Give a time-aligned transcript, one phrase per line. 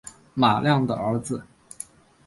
[0.33, 1.45] 马亮的儿子